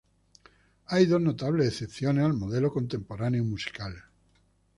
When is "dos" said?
1.05-1.21